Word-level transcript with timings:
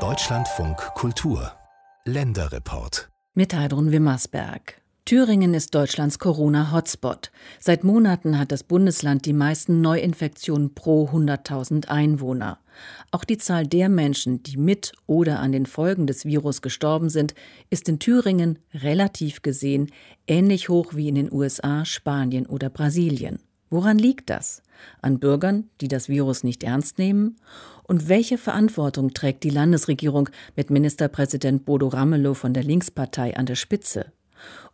Deutschlandfunk 0.00 0.78
Kultur 0.94 1.52
Länderreport 2.04 3.08
mit 3.34 3.54
Heidrun 3.54 3.92
Wimmersberg. 3.92 4.82
Thüringen 5.04 5.54
ist 5.54 5.76
Deutschlands 5.76 6.18
Corona-Hotspot. 6.18 7.30
Seit 7.60 7.84
Monaten 7.84 8.36
hat 8.36 8.50
das 8.50 8.64
Bundesland 8.64 9.26
die 9.26 9.32
meisten 9.32 9.80
Neuinfektionen 9.80 10.74
pro 10.74 11.06
100.000 11.06 11.86
Einwohner. 11.86 12.58
Auch 13.12 13.22
die 13.22 13.38
Zahl 13.38 13.64
der 13.64 13.88
Menschen, 13.88 14.42
die 14.42 14.56
mit 14.56 14.90
oder 15.06 15.38
an 15.38 15.52
den 15.52 15.66
Folgen 15.66 16.08
des 16.08 16.24
Virus 16.24 16.62
gestorben 16.62 17.10
sind, 17.10 17.36
ist 17.70 17.88
in 17.88 18.00
Thüringen 18.00 18.58
relativ 18.74 19.42
gesehen 19.42 19.92
ähnlich 20.26 20.68
hoch 20.68 20.94
wie 20.94 21.06
in 21.06 21.14
den 21.14 21.32
USA, 21.32 21.84
Spanien 21.84 22.46
oder 22.46 22.70
Brasilien. 22.70 23.38
Woran 23.74 23.98
liegt 23.98 24.30
das? 24.30 24.62
An 25.02 25.18
Bürgern, 25.18 25.68
die 25.80 25.88
das 25.88 26.08
Virus 26.08 26.44
nicht 26.44 26.62
ernst 26.62 26.96
nehmen? 26.96 27.38
Und 27.82 28.08
welche 28.08 28.38
Verantwortung 28.38 29.14
trägt 29.14 29.42
die 29.42 29.50
Landesregierung 29.50 30.28
mit 30.54 30.70
Ministerpräsident 30.70 31.64
Bodo 31.64 31.88
Ramelow 31.88 32.34
von 32.34 32.54
der 32.54 32.62
Linkspartei 32.62 33.36
an 33.36 33.46
der 33.46 33.56
Spitze? 33.56 34.12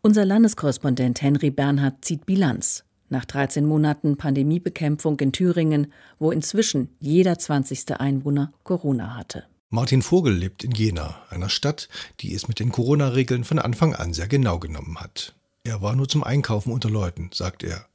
Unser 0.03 0.27
Landeskorrespondent 0.27 1.23
Henry 1.23 1.51
Bernhard 1.51 2.05
zieht 2.05 2.27
Bilanz. 2.27 2.85
Nach 3.09 3.25
13 3.25 3.65
Monaten 3.65 4.19
Pandemiebekämpfung 4.19 5.19
in 5.21 5.33
Thüringen, 5.33 5.95
wo 6.19 6.31
inzwischen 6.31 6.91
jeder 7.01 7.39
20. 7.39 7.99
Einwohner 7.99 8.53
Corona 8.65 9.17
hatte. 9.17 9.45
Martin 9.71 10.03
Vogel 10.03 10.35
lebt 10.35 10.63
in 10.63 10.73
Jena, 10.73 11.23
einer 11.31 11.49
Stadt, 11.49 11.89
die 12.21 12.35
es 12.35 12.49
mit 12.49 12.61
den 12.61 12.71
Corona-Regeln 12.71 13.45
von 13.45 13.61
Anfang 13.61 13.95
an 13.95 14.13
sehr 14.13 14.29
genau 14.29 14.59
genommen 14.59 15.01
hat. 15.01 15.35
Er 15.65 15.81
war 15.81 15.97
nur 15.97 16.07
zum 16.07 16.23
Einkaufen 16.23 16.71
unter 16.71 16.91
Leuten, 16.91 17.31
sagt 17.33 17.63
er. 17.63 17.87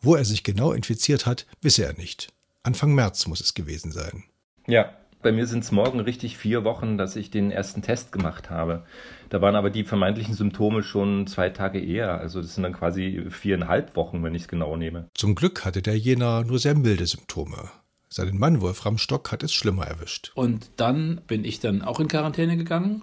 Wo 0.00 0.14
er 0.14 0.24
sich 0.24 0.42
genau 0.44 0.72
infiziert 0.72 1.26
hat, 1.26 1.46
wisse 1.60 1.84
er 1.84 1.94
nicht. 1.94 2.28
Anfang 2.62 2.94
März 2.94 3.26
muss 3.26 3.40
es 3.40 3.54
gewesen 3.54 3.92
sein. 3.92 4.24
Ja, 4.66 4.90
bei 5.22 5.32
mir 5.32 5.46
sind 5.46 5.64
es 5.64 5.72
morgen 5.72 5.98
richtig 6.00 6.38
vier 6.38 6.62
Wochen, 6.62 6.96
dass 6.96 7.16
ich 7.16 7.30
den 7.30 7.50
ersten 7.50 7.82
Test 7.82 8.12
gemacht 8.12 8.50
habe. 8.50 8.84
Da 9.30 9.40
waren 9.40 9.56
aber 9.56 9.70
die 9.70 9.82
vermeintlichen 9.82 10.34
Symptome 10.34 10.82
schon 10.82 11.26
zwei 11.26 11.50
Tage 11.50 11.80
eher. 11.80 12.18
Also 12.18 12.40
das 12.40 12.54
sind 12.54 12.62
dann 12.62 12.72
quasi 12.72 13.24
viereinhalb 13.28 13.96
Wochen, 13.96 14.22
wenn 14.22 14.34
ich 14.34 14.42
es 14.42 14.48
genau 14.48 14.76
nehme. 14.76 15.08
Zum 15.14 15.34
Glück 15.34 15.64
hatte 15.64 15.82
der 15.82 15.98
Jena 15.98 16.44
nur 16.44 16.58
sehr 16.58 16.76
milde 16.76 17.06
Symptome. 17.06 17.70
Seinen 18.08 18.38
Mann 18.38 18.60
Wolfram 18.60 18.96
Stock 18.96 19.32
hat 19.32 19.42
es 19.42 19.52
schlimmer 19.52 19.86
erwischt. 19.86 20.32
Und 20.34 20.70
dann 20.76 21.20
bin 21.26 21.44
ich 21.44 21.60
dann 21.60 21.82
auch 21.82 22.00
in 22.00 22.08
Quarantäne 22.08 22.56
gegangen 22.56 23.02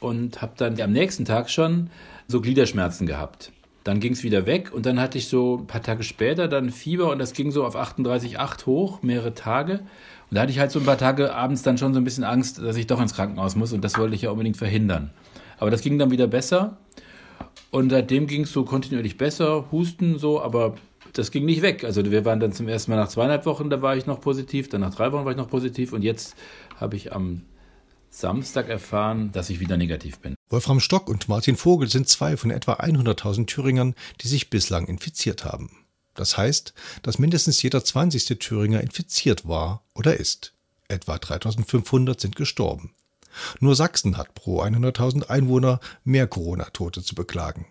und 0.00 0.42
habe 0.42 0.52
dann 0.56 0.80
am 0.80 0.92
nächsten 0.92 1.24
Tag 1.24 1.50
schon 1.50 1.90
so 2.28 2.40
Gliederschmerzen 2.40 3.06
gehabt. 3.06 3.52
Dann 3.84 3.98
ging 3.98 4.12
es 4.12 4.22
wieder 4.22 4.46
weg 4.46 4.72
und 4.72 4.86
dann 4.86 5.00
hatte 5.00 5.18
ich 5.18 5.28
so 5.28 5.58
ein 5.58 5.66
paar 5.66 5.82
Tage 5.82 6.04
später 6.04 6.46
dann 6.46 6.70
Fieber 6.70 7.10
und 7.10 7.18
das 7.18 7.32
ging 7.32 7.50
so 7.50 7.64
auf 7.64 7.76
38,8 7.76 8.66
hoch, 8.66 9.02
mehrere 9.02 9.34
Tage. 9.34 9.80
Und 10.30 10.36
da 10.36 10.42
hatte 10.42 10.52
ich 10.52 10.58
halt 10.58 10.70
so 10.70 10.78
ein 10.78 10.86
paar 10.86 10.98
Tage 10.98 11.34
abends 11.34 11.62
dann 11.62 11.78
schon 11.78 11.92
so 11.92 12.00
ein 12.00 12.04
bisschen 12.04 12.24
Angst, 12.24 12.58
dass 12.58 12.76
ich 12.76 12.86
doch 12.86 13.00
ins 13.00 13.14
Krankenhaus 13.14 13.56
muss 13.56 13.72
und 13.72 13.82
das 13.82 13.98
wollte 13.98 14.14
ich 14.14 14.22
ja 14.22 14.30
unbedingt 14.30 14.56
verhindern. 14.56 15.10
Aber 15.58 15.70
das 15.70 15.82
ging 15.82 15.98
dann 15.98 16.10
wieder 16.10 16.26
besser 16.26 16.78
und 17.70 17.90
seitdem 17.90 18.26
ging 18.26 18.42
es 18.42 18.52
so 18.52 18.64
kontinuierlich 18.64 19.18
besser, 19.18 19.70
Husten 19.72 20.18
so, 20.18 20.40
aber 20.40 20.76
das 21.12 21.30
ging 21.30 21.44
nicht 21.44 21.62
weg. 21.62 21.84
Also 21.84 22.08
wir 22.10 22.24
waren 22.24 22.40
dann 22.40 22.52
zum 22.52 22.68
ersten 22.68 22.90
Mal 22.90 22.96
nach 22.96 23.08
zweieinhalb 23.08 23.46
Wochen, 23.46 23.68
da 23.68 23.82
war 23.82 23.96
ich 23.96 24.06
noch 24.06 24.20
positiv, 24.20 24.68
dann 24.68 24.80
nach 24.80 24.94
drei 24.94 25.12
Wochen 25.12 25.24
war 25.24 25.32
ich 25.32 25.38
noch 25.38 25.50
positiv 25.50 25.92
und 25.92 26.02
jetzt 26.02 26.36
habe 26.76 26.96
ich 26.96 27.12
am 27.12 27.42
Samstag 28.12 28.68
erfahren, 28.68 29.32
dass 29.32 29.48
ich 29.48 29.58
wieder 29.58 29.78
negativ 29.78 30.18
bin. 30.18 30.34
Wolfram 30.50 30.80
Stock 30.80 31.08
und 31.08 31.28
Martin 31.28 31.56
Vogel 31.56 31.88
sind 31.88 32.08
zwei 32.08 32.36
von 32.36 32.50
etwa 32.50 32.74
100.000 32.74 33.46
Thüringern, 33.46 33.94
die 34.20 34.28
sich 34.28 34.50
bislang 34.50 34.86
infiziert 34.86 35.46
haben. 35.46 35.70
Das 36.14 36.36
heißt, 36.36 36.74
dass 37.00 37.18
mindestens 37.18 37.62
jeder 37.62 37.82
20. 37.82 38.38
Thüringer 38.38 38.82
infiziert 38.82 39.48
war 39.48 39.82
oder 39.94 40.16
ist. 40.16 40.52
Etwa 40.88 41.18
3500 41.18 42.20
sind 42.20 42.36
gestorben. 42.36 42.92
Nur 43.60 43.74
Sachsen 43.74 44.18
hat 44.18 44.34
pro 44.34 44.62
100.000 44.62 45.30
Einwohner 45.30 45.80
mehr 46.04 46.26
Corona-Tote 46.26 47.02
zu 47.02 47.14
beklagen. 47.14 47.66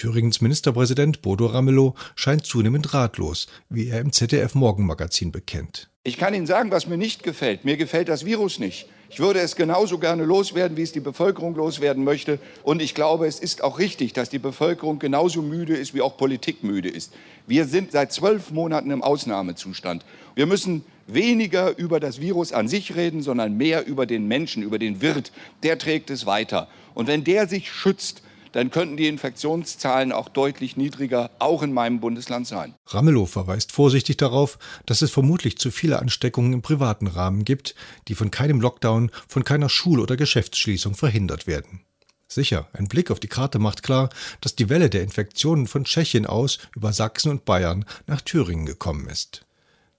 Thüringens 0.00 0.40
Ministerpräsident 0.40 1.20
Bodo 1.20 1.44
Ramelow 1.44 1.94
scheint 2.14 2.46
zunehmend 2.46 2.94
ratlos, 2.94 3.48
wie 3.68 3.88
er 3.88 4.00
im 4.00 4.12
ZDF 4.12 4.54
Morgenmagazin 4.54 5.30
bekennt. 5.30 5.90
Ich 6.04 6.16
kann 6.16 6.32
Ihnen 6.32 6.46
sagen, 6.46 6.70
was 6.70 6.86
mir 6.86 6.96
nicht 6.96 7.22
gefällt. 7.22 7.66
Mir 7.66 7.76
gefällt 7.76 8.08
das 8.08 8.24
Virus 8.24 8.58
nicht. 8.58 8.88
Ich 9.10 9.20
würde 9.20 9.40
es 9.40 9.56
genauso 9.56 9.98
gerne 9.98 10.24
loswerden, 10.24 10.78
wie 10.78 10.82
es 10.84 10.92
die 10.92 11.00
Bevölkerung 11.00 11.54
loswerden 11.54 12.02
möchte. 12.02 12.38
Und 12.62 12.80
ich 12.80 12.94
glaube, 12.94 13.26
es 13.26 13.40
ist 13.40 13.62
auch 13.62 13.78
richtig, 13.78 14.14
dass 14.14 14.30
die 14.30 14.38
Bevölkerung 14.38 15.00
genauso 15.00 15.42
müde 15.42 15.76
ist, 15.76 15.92
wie 15.92 16.00
auch 16.00 16.16
Politik 16.16 16.64
müde 16.64 16.88
ist. 16.88 17.12
Wir 17.46 17.66
sind 17.66 17.92
seit 17.92 18.10
zwölf 18.10 18.52
Monaten 18.52 18.90
im 18.90 19.02
Ausnahmezustand. 19.02 20.06
Wir 20.34 20.46
müssen 20.46 20.82
weniger 21.08 21.76
über 21.76 22.00
das 22.00 22.22
Virus 22.22 22.54
an 22.54 22.68
sich 22.68 22.96
reden, 22.96 23.20
sondern 23.20 23.58
mehr 23.58 23.86
über 23.86 24.06
den 24.06 24.26
Menschen, 24.26 24.62
über 24.62 24.78
den 24.78 25.02
Wirt. 25.02 25.30
Der 25.62 25.76
trägt 25.76 26.08
es 26.08 26.24
weiter. 26.24 26.68
Und 26.94 27.06
wenn 27.06 27.22
der 27.22 27.46
sich 27.46 27.70
schützt, 27.70 28.22
dann 28.52 28.70
könnten 28.70 28.96
die 28.96 29.08
Infektionszahlen 29.08 30.12
auch 30.12 30.28
deutlich 30.28 30.76
niedriger, 30.76 31.30
auch 31.38 31.62
in 31.62 31.72
meinem 31.72 32.00
Bundesland 32.00 32.46
sein. 32.46 32.74
Ramelow 32.86 33.26
verweist 33.26 33.72
vorsichtig 33.72 34.16
darauf, 34.16 34.58
dass 34.86 35.02
es 35.02 35.10
vermutlich 35.10 35.58
zu 35.58 35.70
viele 35.70 35.98
Ansteckungen 35.98 36.52
im 36.52 36.62
privaten 36.62 37.06
Rahmen 37.06 37.44
gibt, 37.44 37.74
die 38.08 38.14
von 38.14 38.30
keinem 38.30 38.60
Lockdown, 38.60 39.10
von 39.28 39.44
keiner 39.44 39.68
Schul- 39.68 40.00
oder 40.00 40.16
Geschäftsschließung 40.16 40.94
verhindert 40.94 41.46
werden. 41.46 41.80
Sicher, 42.28 42.68
ein 42.72 42.86
Blick 42.86 43.10
auf 43.10 43.18
die 43.18 43.28
Karte 43.28 43.58
macht 43.58 43.82
klar, 43.82 44.08
dass 44.40 44.54
die 44.54 44.68
Welle 44.68 44.88
der 44.88 45.02
Infektionen 45.02 45.66
von 45.66 45.84
Tschechien 45.84 46.26
aus 46.26 46.58
über 46.76 46.92
Sachsen 46.92 47.30
und 47.30 47.44
Bayern 47.44 47.84
nach 48.06 48.20
Thüringen 48.20 48.66
gekommen 48.66 49.08
ist. 49.08 49.46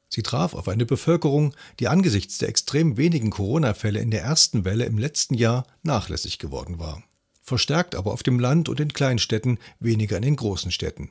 Sie 0.08 0.24
traf 0.24 0.54
auf 0.54 0.68
eine 0.68 0.86
Bevölkerung, 0.86 1.54
die 1.80 1.88
angesichts 1.88 2.38
der 2.38 2.50
extrem 2.50 2.98
wenigen 2.98 3.30
Corona-Fälle 3.32 4.00
in 4.00 4.12
der 4.12 4.24
ersten 4.24 4.66
Welle 4.66 4.86
im 4.86 4.98
letzten 4.98 5.36
Jahr 5.36 5.66
nachlässig 5.84 6.38
geworden 6.38 6.80
war 6.80 7.02
verstärkt 7.52 7.96
aber 7.96 8.14
auf 8.14 8.24
dem 8.24 8.40
Land 8.40 8.70
und 8.70 8.80
in 8.80 8.94
Kleinstädten, 8.94 9.60
weniger 9.82 10.16
in 10.16 10.24
den 10.24 10.38
großen 10.38 10.72
Städten. 10.72 11.10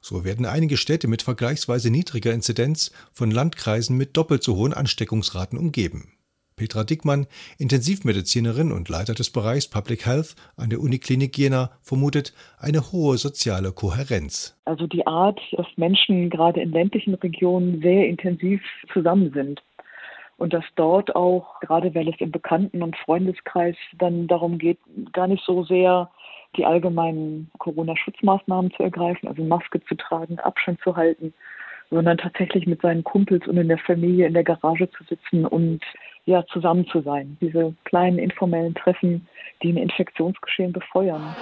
So 0.00 0.24
werden 0.24 0.46
einige 0.46 0.76
Städte 0.76 1.08
mit 1.08 1.22
vergleichsweise 1.22 1.90
niedriger 1.90 2.32
Inzidenz 2.32 2.92
von 3.12 3.32
Landkreisen 3.32 3.96
mit 3.96 4.16
doppelt 4.16 4.44
so 4.44 4.54
hohen 4.54 4.72
Ansteckungsraten 4.72 5.58
umgeben. 5.58 6.12
Petra 6.54 6.84
Dickmann, 6.84 7.26
Intensivmedizinerin 7.58 8.70
und 8.70 8.88
Leiter 8.88 9.14
des 9.14 9.30
Bereichs 9.30 9.66
Public 9.66 10.06
Health 10.06 10.36
an 10.54 10.70
der 10.70 10.78
Uniklinik 10.78 11.36
Jena, 11.36 11.72
vermutet 11.82 12.32
eine 12.56 12.92
hohe 12.92 13.18
soziale 13.18 13.72
Kohärenz. 13.72 14.56
Also 14.66 14.86
die 14.86 15.04
Art, 15.08 15.40
dass 15.50 15.66
Menschen 15.74 16.30
gerade 16.30 16.60
in 16.60 16.70
ländlichen 16.70 17.14
Regionen 17.14 17.80
sehr 17.82 18.06
intensiv 18.06 18.62
zusammen 18.92 19.32
sind 19.32 19.60
und 20.36 20.52
dass 20.52 20.64
dort 20.76 21.14
auch, 21.14 21.60
gerade 21.60 21.94
weil 21.94 22.08
es 22.08 22.20
im 22.20 22.30
Bekannten- 22.30 22.82
und 22.82 22.96
Freundeskreis 22.96 23.76
dann 23.98 24.26
darum 24.26 24.58
geht, 24.58 24.78
gar 25.12 25.26
nicht 25.26 25.44
so 25.44 25.64
sehr 25.64 26.10
die 26.56 26.64
allgemeinen 26.64 27.50
Corona-Schutzmaßnahmen 27.58 28.72
zu 28.72 28.82
ergreifen, 28.82 29.28
also 29.28 29.42
Maske 29.42 29.82
zu 29.84 29.96
tragen, 29.96 30.38
Abstand 30.38 30.80
zu 30.80 30.96
halten, 30.96 31.34
sondern 31.90 32.18
tatsächlich 32.18 32.66
mit 32.66 32.80
seinen 32.80 33.04
Kumpels 33.04 33.46
und 33.46 33.56
in 33.56 33.68
der 33.68 33.78
Familie 33.78 34.26
in 34.26 34.34
der 34.34 34.44
Garage 34.44 34.88
zu 34.90 35.04
sitzen 35.04 35.44
und 35.46 35.80
ja 36.26 36.44
zusammen 36.46 36.86
zu 36.86 37.00
sein. 37.02 37.36
Diese 37.40 37.74
kleinen 37.84 38.18
informellen 38.18 38.74
Treffen, 38.74 39.26
die 39.62 39.72
ein 39.72 39.76
Infektionsgeschehen 39.76 40.72
befeuern. 40.72 41.34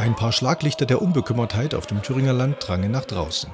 Ein 0.00 0.16
paar 0.16 0.32
Schlaglichter 0.32 0.86
der 0.86 1.02
Unbekümmertheit 1.02 1.74
auf 1.74 1.86
dem 1.86 2.00
Thüringer 2.00 2.32
Land 2.32 2.56
drangen 2.58 2.90
nach 2.90 3.04
draußen. 3.04 3.50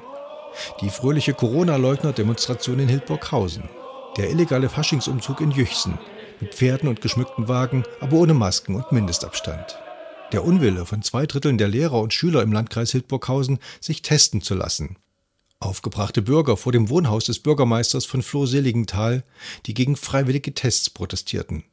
Die 0.79 0.89
fröhliche 0.89 1.33
Corona-Leugner-Demonstration 1.33 2.79
in 2.79 2.87
Hildburghausen. 2.87 3.67
Der 4.15 4.29
illegale 4.29 4.69
Faschingsumzug 4.69 5.41
in 5.41 5.51
Jüchsen. 5.51 5.99
Mit 6.39 6.55
Pferden 6.55 6.87
und 6.87 7.01
geschmückten 7.01 7.49
Wagen, 7.49 7.83
aber 7.99 8.15
ohne 8.15 8.33
Masken 8.33 8.75
und 8.75 8.93
Mindestabstand. 8.93 9.77
Der 10.31 10.45
Unwille 10.45 10.85
von 10.85 11.01
zwei 11.01 11.25
Dritteln 11.25 11.57
der 11.57 11.67
Lehrer 11.67 11.99
und 11.99 12.13
Schüler 12.13 12.43
im 12.43 12.53
Landkreis 12.53 12.91
Hildburghausen, 12.91 13.59
sich 13.81 14.01
testen 14.01 14.41
zu 14.41 14.55
lassen. 14.55 14.95
Aufgebrachte 15.59 16.21
Bürger 16.21 16.55
vor 16.55 16.71
dem 16.71 16.87
Wohnhaus 16.87 17.25
des 17.25 17.39
Bürgermeisters 17.39 18.05
von 18.05 18.21
Floh-Seligenthal, 18.21 19.25
die 19.65 19.73
gegen 19.73 19.97
freiwillige 19.97 20.53
Tests 20.53 20.89
protestierten 20.89 21.65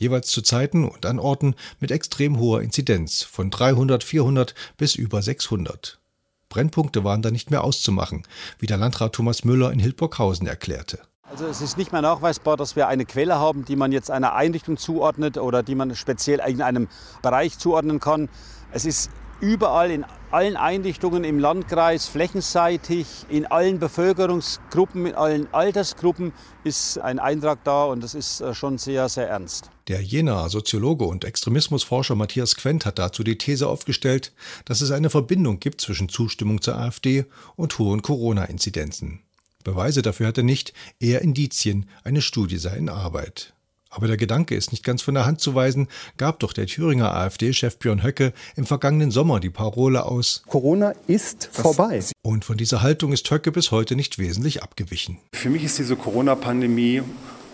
jeweils 0.00 0.28
zu 0.28 0.42
Zeiten 0.42 0.88
und 0.88 1.06
an 1.06 1.18
Orten 1.18 1.54
mit 1.78 1.90
extrem 1.90 2.38
hoher 2.38 2.62
Inzidenz 2.62 3.22
von 3.22 3.50
300, 3.50 4.02
400 4.02 4.54
bis 4.76 4.94
über 4.94 5.22
600. 5.22 6.00
Brennpunkte 6.48 7.04
waren 7.04 7.22
da 7.22 7.30
nicht 7.30 7.50
mehr 7.50 7.62
auszumachen, 7.62 8.24
wie 8.58 8.66
der 8.66 8.76
Landrat 8.76 9.14
Thomas 9.14 9.44
Müller 9.44 9.72
in 9.72 9.78
Hildburghausen 9.78 10.46
erklärte. 10.46 10.98
Also 11.30 11.46
es 11.46 11.60
ist 11.60 11.78
nicht 11.78 11.92
mehr 11.92 12.02
nachweisbar, 12.02 12.56
dass 12.56 12.74
wir 12.74 12.88
eine 12.88 13.04
Quelle 13.04 13.36
haben, 13.36 13.64
die 13.64 13.76
man 13.76 13.92
jetzt 13.92 14.10
einer 14.10 14.34
Einrichtung 14.34 14.76
zuordnet 14.76 15.38
oder 15.38 15.62
die 15.62 15.76
man 15.76 15.94
speziell 15.94 16.40
in 16.40 16.60
einem 16.60 16.88
Bereich 17.22 17.56
zuordnen 17.56 18.00
kann. 18.00 18.28
Es 18.72 18.84
ist 18.84 19.10
überall 19.40 19.90
in 19.90 20.04
allen 20.30 20.56
Einrichtungen 20.56 21.24
im 21.24 21.38
Landkreis 21.38 22.06
flächenseitig, 22.06 23.06
in 23.28 23.46
allen 23.46 23.78
Bevölkerungsgruppen, 23.78 25.06
in 25.06 25.14
allen 25.14 25.52
Altersgruppen 25.52 26.32
ist 26.62 26.98
ein 26.98 27.18
Eintrag 27.18 27.64
da 27.64 27.84
und 27.84 28.02
das 28.02 28.14
ist 28.14 28.40
äh, 28.40 28.54
schon 28.54 28.78
sehr, 28.78 29.08
sehr 29.08 29.28
ernst. 29.28 29.70
Der 29.88 30.02
Jenaer 30.02 30.48
Soziologe 30.50 31.04
und 31.04 31.24
Extremismusforscher 31.24 32.14
Matthias 32.14 32.54
Quent 32.54 32.86
hat 32.86 32.98
dazu 32.98 33.24
die 33.24 33.38
These 33.38 33.66
aufgestellt, 33.66 34.32
dass 34.66 34.82
es 34.82 34.92
eine 34.92 35.10
Verbindung 35.10 35.58
gibt 35.58 35.80
zwischen 35.80 36.08
Zustimmung 36.08 36.60
zur 36.60 36.76
AfD 36.76 37.24
und 37.56 37.78
hohen 37.78 38.02
Corona-Inzidenzen. 38.02 39.20
Beweise 39.64 40.02
dafür 40.02 40.28
hat 40.28 40.38
er 40.38 40.44
nicht, 40.44 40.72
eher 41.00 41.22
Indizien, 41.22 41.88
eine 42.04 42.22
Studie 42.22 42.58
sei 42.58 42.76
in 42.76 42.88
Arbeit. 42.88 43.52
Aber 43.90 44.06
der 44.06 44.16
Gedanke 44.16 44.54
ist 44.54 44.70
nicht 44.70 44.84
ganz 44.84 45.02
von 45.02 45.14
der 45.14 45.26
Hand 45.26 45.40
zu 45.40 45.54
weisen, 45.54 45.88
gab 46.16 46.38
doch 46.38 46.52
der 46.52 46.66
Thüringer 46.66 47.12
AfD-Chef 47.12 47.76
Björn 47.78 48.04
Höcke 48.04 48.32
im 48.54 48.64
vergangenen 48.64 49.10
Sommer 49.10 49.40
die 49.40 49.50
Parole 49.50 50.04
aus 50.06 50.42
Corona 50.46 50.94
ist 51.08 51.50
vorbei. 51.52 52.02
Und 52.22 52.44
von 52.44 52.56
dieser 52.56 52.82
Haltung 52.82 53.12
ist 53.12 53.28
Höcke 53.30 53.50
bis 53.50 53.72
heute 53.72 53.96
nicht 53.96 54.18
wesentlich 54.18 54.62
abgewichen. 54.62 55.18
Für 55.34 55.50
mich 55.50 55.64
ist 55.64 55.78
diese 55.78 55.96
Corona-Pandemie 55.96 57.02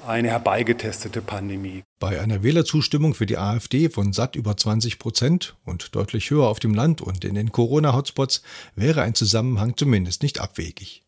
eine 0.06 0.28
herbeigetestete 0.28 1.20
Pandemie. 1.20 1.82
Bei 1.98 2.20
einer 2.20 2.42
Wählerzustimmung 2.42 3.14
für 3.14 3.26
die 3.26 3.38
AfD 3.38 3.88
von 3.88 4.12
satt 4.12 4.36
über 4.36 4.56
20 4.56 4.98
Prozent 4.98 5.56
und 5.64 5.94
deutlich 5.94 6.30
höher 6.30 6.46
auf 6.46 6.60
dem 6.60 6.74
Land 6.74 7.00
und 7.00 7.24
in 7.24 7.34
den 7.34 7.50
Corona-Hotspots 7.50 8.42
wäre 8.74 9.02
ein 9.02 9.14
Zusammenhang 9.14 9.76
zumindest 9.76 10.22
nicht 10.22 10.40
abwegig. 10.40 11.05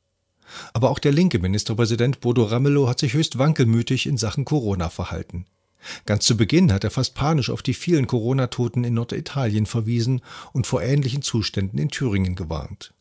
Aber 0.72 0.90
auch 0.90 0.98
der 0.98 1.12
linke 1.12 1.38
Ministerpräsident 1.38 2.20
Bodo 2.20 2.44
Ramelow 2.44 2.88
hat 2.88 2.98
sich 2.98 3.14
höchst 3.14 3.38
wankelmütig 3.38 4.06
in 4.06 4.16
Sachen 4.16 4.44
Corona 4.44 4.88
verhalten. 4.88 5.46
Ganz 6.06 6.26
zu 6.26 6.36
Beginn 6.36 6.72
hat 6.72 6.84
er 6.84 6.90
fast 6.90 7.14
panisch 7.14 7.50
auf 7.50 7.62
die 7.62 7.74
vielen 7.74 8.06
Corona-Toten 8.06 8.84
in 8.84 8.94
Norditalien 8.94 9.66
verwiesen 9.66 10.22
und 10.52 10.66
vor 10.66 10.82
ähnlichen 10.82 11.22
Zuständen 11.22 11.78
in 11.78 11.88
Thüringen 11.88 12.34
gewarnt. 12.34 12.92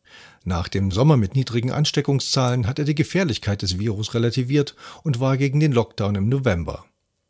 Nach 0.43 0.67
dem 0.67 0.91
Sommer 0.91 1.17
mit 1.17 1.35
niedrigen 1.35 1.71
Ansteckungszahlen 1.71 2.67
hat 2.67 2.79
er 2.79 2.85
die 2.85 2.95
Gefährlichkeit 2.95 3.61
des 3.61 3.79
Virus 3.79 4.13
relativiert 4.13 4.75
und 5.03 5.19
war 5.19 5.37
gegen 5.37 5.59
den 5.59 5.73
Lockdown 5.73 6.15
im 6.15 6.29
November. 6.29 6.85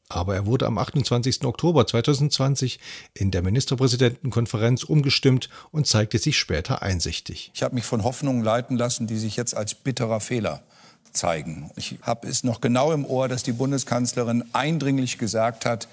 Aber 0.09 0.36
er 0.36 0.45
wurde 0.45 0.65
am 0.68 0.77
28. 0.77 1.44
Oktober 1.44 1.86
2020 1.86 2.80
in 3.13 3.31
der 3.31 3.42
Ministerpräsidentenkonferenz 3.42 4.83
umgestimmt 4.83 5.50
und 5.71 5.86
zeigte 5.86 6.18
sich 6.18 6.38
später 6.38 6.81
einsichtig. 6.81 7.51
Ich 7.54 7.63
habe 7.63 7.75
mich 7.75 7.83
von 7.83 8.04
Hoffnungen 8.04 8.44
leiten 8.44 8.77
lassen, 8.77 9.07
die 9.07 9.18
sich 9.18 9.36
jetzt 9.36 9.56
als 9.56 9.75
bitterer 9.75 10.21
Fehler 10.21 10.63
zeigen. 11.12 11.71
Ich 11.75 11.98
habe 12.01 12.27
es 12.27 12.44
noch 12.44 12.62
genau 12.62 12.94
im 12.94 13.06
Ohr, 13.06 13.27
dass 13.27 13.44
die 13.44 13.51
Bundeskanzlerin 13.51 14.45
eindringlich 14.54 15.18
gesagt 15.18 15.65
hat, 15.65 15.88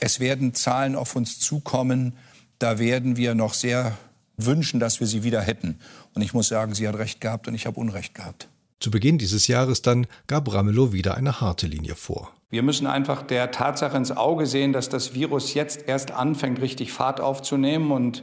es 0.00 0.20
werden 0.20 0.54
Zahlen 0.54 0.94
auf 0.94 1.16
uns 1.16 1.40
zukommen, 1.40 2.16
da 2.58 2.78
werden 2.78 3.16
wir 3.16 3.34
noch 3.34 3.54
sehr 3.54 3.96
wünschen, 4.36 4.78
dass 4.80 5.00
wir 5.00 5.06
sie 5.06 5.22
wieder 5.22 5.40
hätten. 5.40 5.78
Und 6.14 6.22
ich 6.22 6.34
muss 6.34 6.48
sagen, 6.48 6.74
sie 6.74 6.86
hat 6.86 6.96
recht 6.96 7.20
gehabt 7.20 7.48
und 7.48 7.54
ich 7.54 7.66
habe 7.66 7.80
Unrecht 7.80 8.14
gehabt. 8.14 8.48
Zu 8.80 8.90
Beginn 8.90 9.18
dieses 9.18 9.48
Jahres 9.48 9.82
dann 9.82 10.06
gab 10.28 10.52
Ramelow 10.52 10.92
wieder 10.92 11.16
eine 11.16 11.40
harte 11.40 11.66
Linie 11.66 11.96
vor. 11.96 12.32
Wir 12.50 12.62
müssen 12.62 12.86
einfach 12.86 13.20
der 13.22 13.50
Tatsache 13.50 13.96
ins 13.98 14.10
Auge 14.10 14.46
sehen, 14.46 14.72
dass 14.72 14.88
das 14.88 15.12
Virus 15.12 15.52
jetzt 15.52 15.86
erst 15.86 16.12
anfängt, 16.12 16.62
richtig 16.62 16.92
Fahrt 16.92 17.20
aufzunehmen. 17.20 17.90
Und 17.90 18.22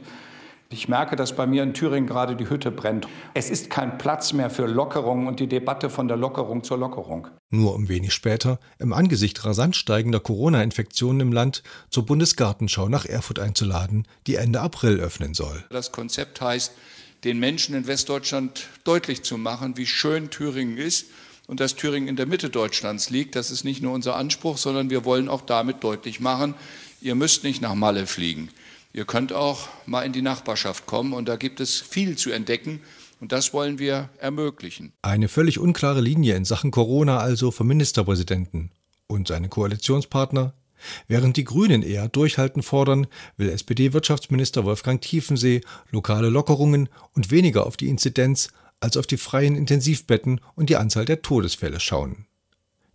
ich 0.68 0.88
merke, 0.88 1.14
dass 1.14 1.36
bei 1.36 1.46
mir 1.46 1.62
in 1.62 1.74
Thüringen 1.74 2.08
gerade 2.08 2.34
die 2.34 2.50
Hütte 2.50 2.72
brennt. 2.72 3.06
Es 3.34 3.50
ist 3.50 3.70
kein 3.70 3.98
Platz 3.98 4.32
mehr 4.32 4.50
für 4.50 4.66
Lockerung 4.66 5.28
und 5.28 5.38
die 5.38 5.46
Debatte 5.46 5.90
von 5.90 6.08
der 6.08 6.16
Lockerung 6.16 6.64
zur 6.64 6.76
Lockerung. 6.76 7.28
Nur 7.50 7.76
um 7.76 7.88
wenig 7.88 8.12
später, 8.12 8.58
im 8.80 8.92
Angesicht 8.92 9.44
rasant 9.44 9.76
steigender 9.76 10.18
Corona-Infektionen 10.18 11.20
im 11.20 11.32
Land, 11.32 11.62
zur 11.90 12.04
Bundesgartenschau 12.04 12.88
nach 12.88 13.06
Erfurt 13.06 13.38
einzuladen, 13.38 14.08
die 14.26 14.34
Ende 14.34 14.60
April 14.60 14.98
öffnen 14.98 15.34
soll. 15.34 15.64
Das 15.70 15.92
Konzept 15.92 16.40
heißt, 16.40 16.72
den 17.22 17.38
Menschen 17.38 17.76
in 17.76 17.86
Westdeutschland 17.86 18.66
deutlich 18.82 19.22
zu 19.22 19.38
machen, 19.38 19.76
wie 19.76 19.86
schön 19.86 20.30
Thüringen 20.30 20.78
ist 20.78 21.06
und 21.46 21.60
dass 21.60 21.76
Thüringen 21.76 22.08
in 22.08 22.16
der 22.16 22.26
Mitte 22.26 22.50
Deutschlands 22.50 23.10
liegt. 23.10 23.36
Das 23.36 23.50
ist 23.50 23.64
nicht 23.64 23.82
nur 23.82 23.92
unser 23.92 24.16
Anspruch, 24.16 24.58
sondern 24.58 24.90
wir 24.90 25.04
wollen 25.04 25.28
auch 25.28 25.42
damit 25.42 25.82
deutlich 25.84 26.20
machen, 26.20 26.54
ihr 27.00 27.14
müsst 27.14 27.44
nicht 27.44 27.62
nach 27.62 27.74
Malle 27.74 28.06
fliegen. 28.06 28.48
Ihr 28.92 29.04
könnt 29.04 29.32
auch 29.32 29.68
mal 29.84 30.02
in 30.02 30.12
die 30.12 30.22
Nachbarschaft 30.22 30.86
kommen 30.86 31.12
und 31.12 31.28
da 31.28 31.36
gibt 31.36 31.60
es 31.60 31.80
viel 31.80 32.16
zu 32.16 32.30
entdecken. 32.30 32.80
Und 33.20 33.32
das 33.32 33.54
wollen 33.54 33.78
wir 33.78 34.10
ermöglichen. 34.18 34.92
Eine 35.00 35.28
völlig 35.28 35.58
unklare 35.58 36.02
Linie 36.02 36.34
in 36.36 36.44
Sachen 36.44 36.70
Corona 36.70 37.18
also 37.18 37.50
vom 37.50 37.66
Ministerpräsidenten 37.66 38.70
und 39.06 39.28
seine 39.28 39.48
Koalitionspartner 39.48 40.52
Während 41.08 41.36
die 41.36 41.44
Grünen 41.44 41.82
eher 41.82 42.08
Durchhalten 42.08 42.62
fordern, 42.62 43.06
will 43.36 43.48
SPD-Wirtschaftsminister 43.48 44.64
Wolfgang 44.64 45.00
Tiefensee 45.00 45.60
lokale 45.90 46.28
Lockerungen 46.28 46.88
und 47.14 47.30
weniger 47.30 47.66
auf 47.66 47.76
die 47.76 47.88
Inzidenz 47.88 48.50
als 48.80 48.96
auf 48.96 49.06
die 49.06 49.16
freien 49.16 49.56
Intensivbetten 49.56 50.40
und 50.54 50.70
die 50.70 50.76
Anzahl 50.76 51.04
der 51.04 51.22
Todesfälle 51.22 51.80
schauen. 51.80 52.26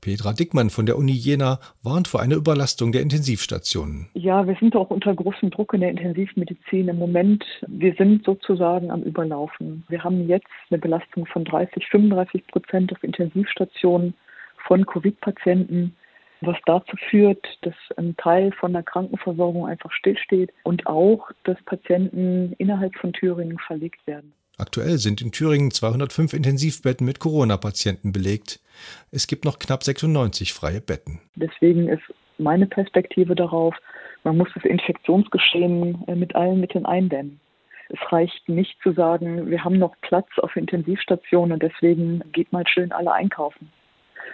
Petra 0.02 0.34
Dickmann 0.34 0.72
von 0.72 0.88
der 0.88 0.98
Uni 0.98 1.12
Jena 1.12 1.60
warnt 1.84 2.08
vor 2.08 2.22
einer 2.22 2.36
Überlastung 2.36 2.92
der 2.92 3.02
Intensivstationen. 3.02 4.10
Ja, 4.16 4.48
wir 4.48 4.56
sind 4.60 4.76
auch 4.76 4.90
unter 4.90 5.14
großem 5.14 5.52
Druck 5.52 5.76
in 5.76 5.82
der 5.82 5.92
Intensivmedizin 5.92 6.88
im 6.88 6.98
Moment. 6.98 7.46
Wir 7.68 7.94
sind 7.94 8.26
sozusagen 8.26 8.90
am 8.90 9.04
Überlaufen. 9.04 9.84
Wir 9.90 10.04
haben 10.04 10.28
jetzt 10.28 10.48
eine 10.72 10.80
Belastung 10.80 11.28
von 11.28 11.46
30, 11.46 11.86
35 11.88 12.48
Prozent 12.48 12.92
auf 12.92 13.04
Intensivstationen 13.04 14.16
von 14.66 14.86
Covid-Patienten 14.88 15.96
was 16.42 16.58
dazu 16.66 16.98
führt, 17.10 17.46
dass 17.62 17.76
ein 17.98 18.18
Teil 18.18 18.52
von 18.52 18.74
der 18.74 18.84
Krankenversorgung 18.84 19.68
einfach 19.68 19.92
stillsteht 19.92 20.52
und 20.64 20.88
auch, 20.88 21.30
dass 21.44 21.62
Patienten 21.64 22.54
innerhalb 22.58 22.96
von 22.96 23.14
Thüringen 23.14 23.60
verlegt 23.60 24.06
werden. 24.08 24.34
Aktuell 24.58 24.98
sind 24.98 25.22
in 25.22 25.32
Thüringen 25.32 25.72
205 25.72 26.34
Intensivbetten 26.34 27.06
mit 27.06 27.20
Corona-Patienten 27.20 28.12
belegt. 28.12 28.60
Es 29.12 29.28
gibt 29.28 29.46
noch 29.46 29.60
knapp 29.60 29.84
96 29.84 30.54
freie 30.54 30.82
Betten. 30.82 31.20
Deswegen 31.36 31.88
ist 31.88 32.04
meine 32.38 32.68
Perspektive 32.68 33.36
darauf, 33.36 33.76
man 34.24 34.38
muss 34.38 34.50
das 34.54 34.66
Infektionsgeschehen 34.66 36.04
äh, 36.08 36.16
mit 36.16 36.36
allen 36.36 36.60
Mitteln 36.60 36.86
eindämmen. 36.86 37.40
Es 37.90 38.00
reicht 38.12 38.48
nicht 38.48 38.78
zu 38.82 38.94
sagen, 38.94 39.50
wir 39.50 39.64
haben 39.64 39.78
noch 39.78 39.96
Platz 40.02 40.28
auf 40.38 40.56
Intensivstationen 40.56 41.54
und 41.54 41.64
deswegen 41.64 42.24
geht 42.32 42.54
mal 42.54 42.66
schön 42.68 42.92
alle 42.92 43.12
einkaufen. 43.12 43.72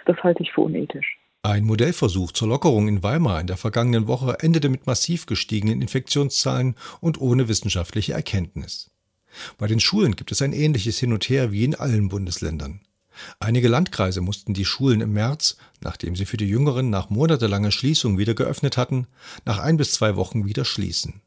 Das 0.06 0.16
halte 0.22 0.42
ich 0.42 0.52
für 0.52 0.60
unethisch. 0.60 1.18
Ein 1.42 1.64
Modellversuch 1.64 2.32
zur 2.32 2.48
Lockerung 2.48 2.88
in 2.88 3.02
Weimar 3.02 3.40
in 3.40 3.46
der 3.46 3.56
vergangenen 3.56 4.06
Woche 4.06 4.36
endete 4.40 4.68
mit 4.68 4.86
massiv 4.86 5.26
gestiegenen 5.26 5.80
Infektionszahlen 5.80 6.74
und 7.00 7.20
ohne 7.20 7.48
wissenschaftliche 7.48 8.12
Erkenntnis. 8.12 8.90
Bei 9.56 9.66
den 9.66 9.80
Schulen 9.80 10.16
gibt 10.16 10.32
es 10.32 10.42
ein 10.42 10.52
ähnliches 10.52 10.98
Hin 10.98 11.12
und 11.12 11.28
Her 11.28 11.52
wie 11.52 11.64
in 11.64 11.74
allen 11.74 12.08
Bundesländern. 12.08 12.80
Einige 13.40 13.68
Landkreise 13.68 14.20
mussten 14.20 14.54
die 14.54 14.64
Schulen 14.64 15.00
im 15.00 15.12
März, 15.12 15.56
nachdem 15.80 16.16
sie 16.16 16.24
für 16.24 16.36
die 16.36 16.48
Jüngeren 16.48 16.90
nach 16.90 17.10
monatelanger 17.10 17.70
Schließung 17.70 18.18
wieder 18.18 18.34
geöffnet 18.34 18.76
hatten, 18.76 19.06
nach 19.44 19.58
ein 19.58 19.76
bis 19.76 19.92
zwei 19.92 20.16
Wochen 20.16 20.46
wieder 20.46 20.64
schließen. 20.64 21.20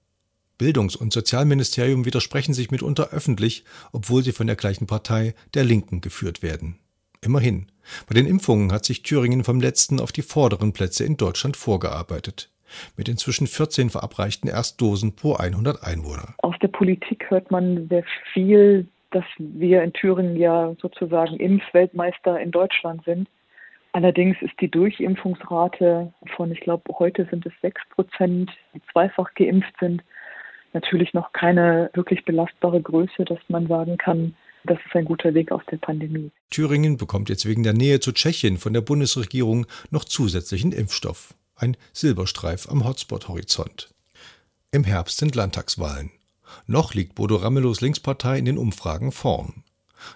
Bildungs- 0.58 0.96
und 0.96 1.12
Sozialministerium 1.12 2.06
widersprechen 2.06 2.54
sich 2.54 2.72
mitunter 2.72 3.10
öffentlich, 3.10 3.66
obwohl 3.92 4.24
sie 4.24 4.32
von 4.32 4.48
der 4.48 4.56
gleichen 4.56 4.88
Partei, 4.88 5.34
der 5.54 5.64
Linken, 5.64 6.02
geführt 6.02 6.44
werden. 6.44 6.78
Immerhin, 7.22 7.68
bei 8.08 8.14
den 8.14 8.28
Impfungen 8.28 8.72
hat 8.72 8.86
sich 8.86 9.04
Thüringen 9.04 9.44
vom 9.44 9.60
letzten 9.60 10.00
auf 10.00 10.12
die 10.12 10.22
vorderen 10.22 10.72
Plätze 10.74 11.04
in 11.04 11.18
Deutschland 11.18 11.58
vorgearbeitet. 11.58 12.52
Mit 12.98 13.10
inzwischen 13.10 13.48
14 13.48 13.90
verabreichten 13.90 14.50
Erstdosen 14.50 15.16
pro 15.16 15.36
100 15.36 15.84
Einwohner. 15.84 16.36
Aus 16.40 16.56
der 16.62 16.70
Politik 16.70 17.30
hört 17.30 17.52
man 17.52 17.88
sehr 17.90 18.04
viel, 18.34 18.88
dass 19.12 19.26
wir 19.38 19.84
in 19.84 19.94
Thüringen 19.94 20.38
ja 20.38 20.74
sozusagen 20.82 21.38
Impfweltmeister 21.38 22.40
in 22.40 22.52
Deutschland 22.52 23.04
sind. 23.06 23.28
Allerdings 23.94 24.38
ist 24.42 24.54
die 24.62 24.72
Durchimpfungsrate 24.72 26.14
von, 26.38 26.52
ich 26.52 26.62
glaube, 26.62 26.84
heute 26.98 27.28
sind 27.30 27.46
es 27.46 27.52
6 27.62 27.82
Prozent, 27.94 28.50
die 28.74 28.82
zweifach 28.92 29.34
geimpft 29.34 29.74
sind, 29.80 30.02
natürlich 30.74 31.14
noch 31.14 31.34
keine 31.34 31.90
wirklich 31.94 32.24
belastbare 32.24 32.82
Größe, 32.82 33.26
dass 33.26 33.40
man 33.50 33.68
sagen 33.68 33.98
kann, 33.98 34.34
das 34.64 34.78
ist 34.86 34.96
ein 34.96 35.06
guter 35.06 35.34
Weg 35.34 35.52
aus 35.52 35.64
der 35.72 35.78
Pandemie. 35.78 36.32
Thüringen 36.52 36.98
bekommt 36.98 37.30
jetzt 37.30 37.48
wegen 37.48 37.64
der 37.64 37.74
Nähe 37.74 38.00
zu 38.00 38.12
Tschechien 38.12 38.58
von 38.58 38.74
der 38.74 38.82
Bundesregierung 38.82 39.66
noch 39.90 40.06
zusätzlichen 40.06 40.72
Impfstoff. 40.72 41.34
Ein 41.62 41.78
Silberstreif 41.94 42.68
am 42.70 42.86
Hotspot-Horizont. 42.86 43.94
Im 44.72 44.84
Herbst 44.84 45.20
sind 45.20 45.36
Landtagswahlen. 45.36 46.10
Noch 46.66 46.96
liegt 46.96 47.14
Bodo 47.14 47.36
Ramelows 47.36 47.82
Linkspartei 47.82 48.40
in 48.40 48.46
den 48.46 48.58
Umfragen 48.58 49.12
vorn. 49.12 49.64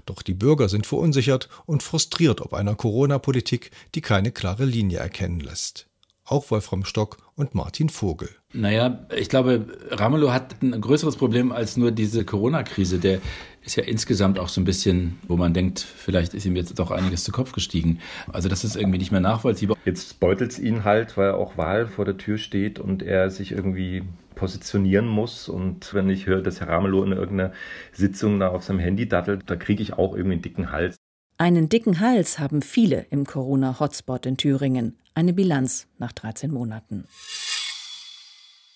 Doch 0.07 0.23
die 0.23 0.33
Bürger 0.33 0.69
sind 0.69 0.87
verunsichert 0.87 1.47
und 1.67 1.83
frustriert 1.83 2.41
ob 2.41 2.55
einer 2.55 2.73
Corona-Politik, 2.73 3.69
die 3.93 4.01
keine 4.01 4.31
klare 4.31 4.65
Linie 4.65 4.97
erkennen 4.97 5.39
lässt. 5.39 5.85
Auch 6.25 6.49
Wolfram 6.51 6.85
Stock 6.85 7.17
und 7.35 7.55
Martin 7.55 7.89
Vogel. 7.89 8.29
Naja, 8.53 9.05
ich 9.15 9.29
glaube, 9.29 9.67
Ramelow 9.91 10.31
hat 10.31 10.61
ein 10.61 10.79
größeres 10.79 11.17
Problem 11.17 11.51
als 11.51 11.77
nur 11.77 11.91
diese 11.91 12.25
Corona-Krise. 12.25 12.99
Der 12.99 13.19
ist 13.63 13.75
ja 13.75 13.83
insgesamt 13.83 14.39
auch 14.39 14.47
so 14.47 14.61
ein 14.61 14.65
bisschen, 14.65 15.19
wo 15.27 15.37
man 15.37 15.53
denkt, 15.53 15.79
vielleicht 15.79 16.33
ist 16.33 16.45
ihm 16.45 16.55
jetzt 16.55 16.77
doch 16.77 16.91
einiges 16.91 17.23
zu 17.23 17.31
Kopf 17.31 17.51
gestiegen. 17.51 17.99
Also 18.31 18.47
das 18.49 18.63
ist 18.63 18.75
irgendwie 18.75 18.99
nicht 18.99 19.11
mehr 19.11 19.21
nachvollziehbar. 19.21 19.77
Jetzt 19.85 20.19
beutelt 20.19 20.51
es 20.51 20.59
ihn 20.59 20.83
halt, 20.83 21.17
weil 21.17 21.31
auch 21.31 21.57
Wahl 21.57 21.87
vor 21.87 22.05
der 22.05 22.17
Tür 22.17 22.37
steht 22.37 22.79
und 22.79 23.03
er 23.03 23.29
sich 23.29 23.51
irgendwie 23.51 24.03
positionieren 24.35 25.07
muss. 25.07 25.49
Und 25.49 25.93
wenn 25.93 26.09
ich 26.09 26.27
höre, 26.27 26.41
dass 26.41 26.59
Herr 26.59 26.69
Ramelow 26.69 27.03
in 27.03 27.11
irgendeiner 27.13 27.53
Sitzung 27.91 28.39
da 28.39 28.49
auf 28.49 28.63
seinem 28.63 28.79
Handy 28.79 29.07
dattelt, 29.07 29.43
da 29.47 29.55
kriege 29.55 29.81
ich 29.81 29.93
auch 29.93 30.13
irgendwie 30.13 30.33
einen 30.33 30.41
dicken 30.41 30.71
Hals. 30.71 30.97
Einen 31.37 31.67
dicken 31.67 31.99
Hals 31.99 32.39
haben 32.39 32.61
viele 32.61 33.07
im 33.09 33.25
Corona-Hotspot 33.25 34.25
in 34.25 34.37
Thüringen. 34.37 34.97
Eine 35.15 35.33
Bilanz 35.33 35.85
nach 35.97 36.13
13 36.13 36.49
Monaten. 36.49 37.05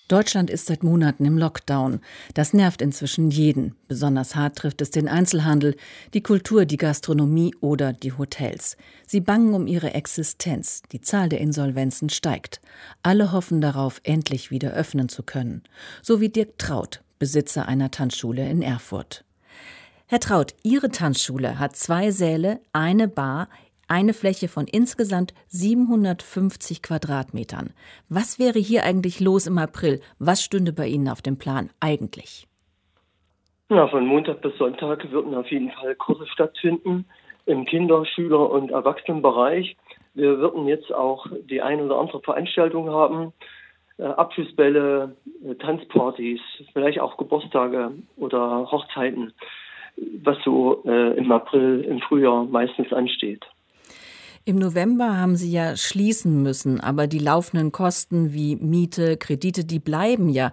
Deutschland 0.10 0.50
ist 0.50 0.66
seit 0.66 0.84
Monaten 0.84 1.24
im 1.24 1.38
Lockdown. 1.38 2.02
Das 2.34 2.52
nervt 2.52 2.82
inzwischen 2.82 3.32
jeden. 3.32 3.76
Besonders 3.88 4.36
hart 4.36 4.58
trifft 4.58 4.82
es 4.82 4.92
den 4.92 5.08
Einzelhandel, 5.08 5.78
die 6.14 6.22
Kultur, 6.22 6.66
die 6.66 6.76
Gastronomie 6.76 7.56
oder 7.62 7.94
die 7.94 8.12
Hotels. 8.12 8.76
Sie 9.08 9.22
bangen 9.22 9.54
um 9.54 9.66
ihre 9.66 9.94
Existenz. 9.94 10.82
Die 10.92 11.00
Zahl 11.00 11.30
der 11.30 11.40
Insolvenzen 11.40 12.10
steigt. 12.10 12.60
Alle 13.04 13.32
hoffen 13.32 13.62
darauf, 13.62 14.02
endlich 14.04 14.52
wieder 14.52 14.74
öffnen 14.74 15.08
zu 15.08 15.24
können. 15.24 15.64
So 16.02 16.20
wie 16.20 16.30
Dirk 16.30 16.58
Traut, 16.58 17.04
Besitzer 17.20 17.70
einer 17.70 17.92
Tanzschule 17.92 18.50
in 18.50 18.62
Erfurt. 18.62 19.24
Herr 20.12 20.20
Traut, 20.20 20.56
Ihre 20.64 20.90
Tanzschule 20.90 21.60
hat 21.60 21.76
zwei 21.76 22.10
Säle, 22.10 22.62
eine 22.74 23.08
Bar, 23.08 23.48
eine 23.88 24.16
Fläche 24.16 24.48
von 24.48 24.66
insgesamt 24.66 25.36
750 25.50 26.82
Quadratmetern. 26.82 27.76
Was 28.10 28.40
wäre 28.40 28.58
hier 28.58 28.86
eigentlich 28.86 29.20
los 29.20 29.46
im 29.46 29.60
April? 29.60 30.02
Was 30.18 30.42
stünde 30.42 30.74
bei 30.74 30.88
Ihnen 30.88 31.10
auf 31.10 31.22
dem 31.22 31.38
Plan 31.38 31.70
eigentlich? 31.80 32.48
Ja, 33.70 33.88
von 33.88 34.08
Montag 34.08 34.42
bis 34.42 34.58
Sonntag 34.58 35.12
würden 35.12 35.36
auf 35.36 35.46
jeden 35.52 35.70
Fall 35.70 35.94
Kurse 35.94 36.26
stattfinden 36.26 37.06
im 37.46 37.66
Kinder-, 37.66 38.04
Schüler- 38.04 38.50
und 38.50 38.72
Erwachsenenbereich. 38.72 39.78
Wir 40.16 40.40
würden 40.40 40.68
jetzt 40.68 40.92
auch 40.92 41.28
die 41.48 41.62
ein 41.62 41.82
oder 41.82 42.00
andere 42.00 42.20
Veranstaltung 42.22 42.90
haben, 42.90 43.32
äh, 44.00 44.06
Abschlussbälle, 44.06 45.16
äh, 45.48 45.54
Tanzpartys, 45.54 46.42
vielleicht 46.74 47.00
auch 47.00 47.16
Geburtstage 47.18 47.92
oder 48.18 48.72
Hochzeiten 48.72 49.34
was 50.24 50.38
so 50.44 50.84
äh, 50.86 51.18
im 51.18 51.32
April, 51.32 51.82
im 51.82 52.00
Frühjahr 52.00 52.46
meistens 52.46 52.92
ansteht. 52.94 53.46
Im 54.46 54.58
November 54.58 55.18
haben 55.18 55.36
Sie 55.36 55.52
ja 55.52 55.76
schließen 55.76 56.42
müssen, 56.42 56.80
aber 56.80 57.08
die 57.08 57.20
laufenden 57.20 57.72
Kosten 57.72 58.34
wie 58.34 58.56
Miete, 58.56 59.18
Kredite, 59.18 59.66
die 59.66 59.80
bleiben 59.80 60.30
ja. 60.30 60.52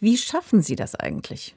Wie 0.00 0.16
schaffen 0.16 0.60
Sie 0.60 0.76
das 0.76 0.94
eigentlich? 0.94 1.54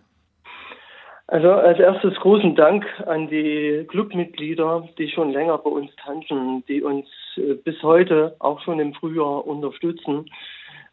Also 1.32 1.50
als 1.50 1.80
erstes 1.80 2.14
großen 2.16 2.56
Dank 2.56 2.86
an 3.08 3.30
die 3.30 3.86
Clubmitglieder, 3.88 4.90
die 4.98 5.10
schon 5.10 5.32
länger 5.32 5.58
bei 5.60 5.70
uns 5.70 5.90
tanzen, 5.96 6.64
die 6.68 6.82
uns 6.82 7.08
äh, 7.38 7.54
bis 7.54 7.82
heute 7.84 8.36
auch 8.40 8.60
schon 8.62 8.80
im 8.80 8.94
Frühjahr 8.94 9.48
unterstützen. 9.48 10.26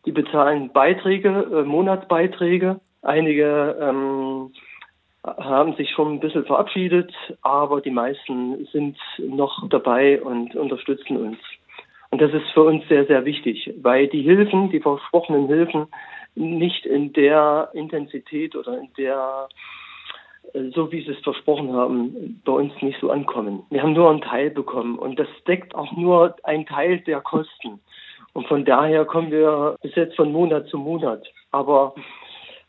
Die 0.06 0.12
bezahlen 0.12 0.72
Beiträge, 0.72 1.28
äh, 1.28 1.62
Monatsbeiträge. 1.64 2.78
Einige 3.02 3.76
ähm, 3.80 4.52
haben 5.24 5.74
sich 5.74 5.90
schon 5.90 6.14
ein 6.14 6.20
bisschen 6.20 6.44
verabschiedet, 6.44 7.12
aber 7.42 7.80
die 7.80 7.90
meisten 7.90 8.66
sind 8.72 8.96
noch 9.18 9.68
dabei 9.68 10.22
und 10.22 10.54
unterstützen 10.54 11.16
uns. 11.16 11.38
Und 12.10 12.22
das 12.22 12.32
ist 12.32 12.48
für 12.54 12.62
uns 12.62 12.86
sehr, 12.88 13.06
sehr 13.06 13.24
wichtig, 13.24 13.70
weil 13.82 14.08
die 14.08 14.22
Hilfen, 14.22 14.70
die 14.70 14.80
versprochenen 14.80 15.46
Hilfen, 15.46 15.88
nicht 16.34 16.86
in 16.86 17.12
der 17.12 17.70
Intensität 17.74 18.54
oder 18.56 18.78
in 18.78 18.88
der, 18.96 19.48
äh, 20.54 20.70
so 20.74 20.90
wie 20.92 21.02
sie 21.02 21.10
es 21.10 21.18
versprochen 21.18 21.72
haben, 21.72 22.40
bei 22.44 22.52
uns 22.52 22.72
nicht 22.80 23.00
so 23.00 23.10
ankommen. 23.10 23.64
Wir 23.70 23.82
haben 23.82 23.92
nur 23.92 24.10
einen 24.10 24.22
Teil 24.22 24.50
bekommen 24.50 24.98
und 24.98 25.18
das 25.18 25.28
deckt 25.46 25.74
auch 25.74 25.92
nur 25.92 26.36
einen 26.44 26.64
Teil 26.64 27.00
der 27.00 27.20
Kosten. 27.20 27.80
Und 28.32 28.46
von 28.46 28.64
daher 28.64 29.04
kommen 29.04 29.30
wir 29.30 29.76
bis 29.82 29.94
jetzt 29.96 30.16
von 30.16 30.32
Monat 30.32 30.68
zu 30.68 30.78
Monat. 30.78 31.26
Aber 31.50 31.94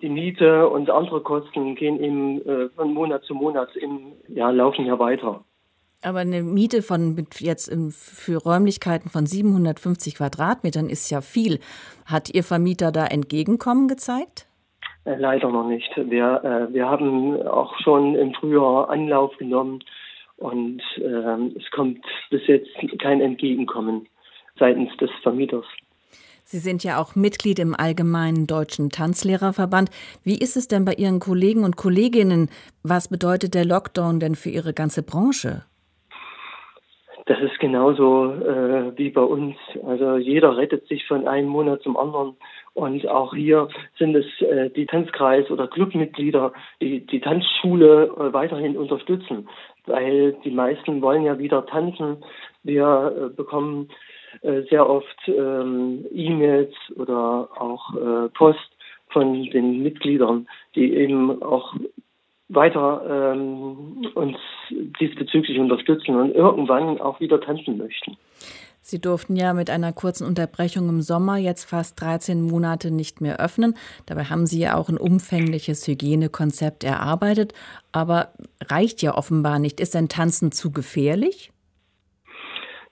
die 0.01 0.09
Miete 0.09 0.67
und 0.69 0.89
andere 0.89 1.21
Kosten 1.21 1.75
gehen 1.75 2.01
eben 2.01 2.41
äh, 2.45 2.69
von 2.69 2.93
Monat 2.93 3.23
zu 3.25 3.33
Monat 3.33 3.75
im 3.75 4.13
ja, 4.27 4.49
laufen 4.49 4.85
ja 4.85 4.97
weiter. 4.99 5.43
Aber 6.01 6.19
eine 6.19 6.43
Miete 6.43 6.81
von 6.81 7.27
jetzt 7.39 7.67
im, 7.67 7.91
für 7.91 8.37
Räumlichkeiten 8.37 9.09
von 9.09 9.25
750 9.25 10.15
Quadratmetern 10.15 10.89
ist 10.89 11.09
ja 11.09 11.19
viel. 11.19 11.59
Hat 12.05 12.33
Ihr 12.33 12.43
Vermieter 12.43 12.91
da 12.93 13.05
Entgegenkommen 13.05 13.89
gezeigt? 13.89 14.47
Äh, 15.03 15.15
leider 15.15 15.49
noch 15.49 15.67
nicht. 15.67 15.89
Wir, 15.97 16.43
äh, 16.43 16.73
wir 16.73 16.87
haben 16.87 17.41
auch 17.45 17.77
schon 17.79 18.15
im 18.15 18.33
Frühjahr 18.33 18.89
Anlauf 18.89 19.35
genommen 19.37 19.83
und 20.37 20.81
äh, 20.97 21.57
es 21.57 21.69
kommt 21.71 22.05
bis 22.29 22.47
jetzt 22.47 22.69
kein 22.99 23.19
Entgegenkommen 23.19 24.07
seitens 24.57 24.95
des 24.97 25.09
Vermieters. 25.21 25.65
Sie 26.51 26.57
sind 26.57 26.83
ja 26.83 26.99
auch 26.99 27.15
Mitglied 27.15 27.59
im 27.59 27.75
Allgemeinen 27.77 28.47
Deutschen 28.47 28.89
Tanzlehrerverband. 28.89 29.91
Wie 30.23 30.35
ist 30.35 30.57
es 30.57 30.67
denn 30.67 30.83
bei 30.83 30.93
Ihren 30.93 31.19
Kollegen 31.19 31.63
und 31.63 31.75
Kolleginnen? 31.75 32.49
Was 32.81 33.07
bedeutet 33.07 33.53
der 33.53 33.65
Lockdown 33.65 34.19
denn 34.19 34.33
für 34.33 34.49
Ihre 34.49 34.73
ganze 34.73 35.03
Branche? 35.03 35.61
Das 37.27 37.39
ist 37.41 37.59
genauso 37.59 38.33
äh, 38.33 38.97
wie 38.97 39.11
bei 39.11 39.21
uns. 39.21 39.57
Also 39.85 40.17
jeder 40.17 40.57
rettet 40.57 40.87
sich 40.87 41.05
von 41.05 41.27
einem 41.27 41.49
Monat 41.49 41.83
zum 41.83 41.95
anderen. 41.95 42.35
Und 42.73 43.07
auch 43.07 43.35
hier 43.35 43.67
sind 43.99 44.15
es 44.15 44.25
äh, 44.41 44.71
die 44.71 44.87
Tanzkreis- 44.87 45.51
oder 45.51 45.67
Clubmitglieder, 45.67 46.53
die 46.81 47.05
die 47.05 47.19
Tanzschule 47.19 48.05
äh, 48.05 48.33
weiterhin 48.33 48.75
unterstützen, 48.75 49.47
weil 49.85 50.33
die 50.43 50.49
meisten 50.49 51.03
wollen 51.03 51.25
ja 51.25 51.37
wieder 51.37 51.67
tanzen. 51.67 52.23
Wir 52.63 53.13
äh, 53.15 53.35
bekommen 53.35 53.89
sehr 54.69 54.89
oft 54.89 55.17
ähm, 55.27 56.05
E-Mails 56.13 56.73
oder 56.95 57.49
auch 57.57 57.95
äh, 57.95 58.29
Post 58.29 58.59
von 59.09 59.43
den 59.49 59.81
Mitgliedern, 59.83 60.47
die 60.75 60.93
eben 60.93 61.41
auch 61.41 61.75
weiter 62.49 63.33
ähm, 63.33 64.07
uns 64.15 64.37
diesbezüglich 64.99 65.59
unterstützen 65.59 66.15
und 66.15 66.31
irgendwann 66.31 66.99
auch 66.99 67.19
wieder 67.19 67.39
tanzen 67.39 67.77
möchten. 67.77 68.17
Sie 68.81 68.99
durften 68.99 69.35
ja 69.35 69.53
mit 69.53 69.69
einer 69.69 69.93
kurzen 69.93 70.25
Unterbrechung 70.25 70.89
im 70.89 71.01
Sommer 71.01 71.37
jetzt 71.37 71.65
fast 71.65 72.01
13 72.01 72.41
Monate 72.41 72.89
nicht 72.89 73.21
mehr 73.21 73.39
öffnen. 73.39 73.75
Dabei 74.07 74.23
haben 74.25 74.47
Sie 74.47 74.59
ja 74.59 74.75
auch 74.75 74.89
ein 74.89 74.97
umfängliches 74.97 75.87
Hygienekonzept 75.87 76.83
erarbeitet. 76.83 77.53
Aber 77.91 78.29
reicht 78.63 79.03
ja 79.03 79.15
offenbar 79.15 79.59
nicht. 79.59 79.79
Ist 79.79 79.93
denn 79.93 80.09
Tanzen 80.09 80.51
zu 80.51 80.71
gefährlich? 80.71 81.51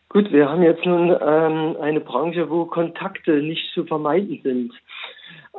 Gut, 0.10 0.32
wir 0.32 0.50
haben 0.50 0.64
jetzt 0.64 0.86
nun 0.86 1.10
ähm, 1.10 1.76
eine 1.82 2.00
Branche, 2.00 2.50
wo 2.50 2.66
Kontakte 2.66 3.42
nicht 3.42 3.74
zu 3.74 3.84
vermeiden 3.84 4.40
sind. 4.42 4.74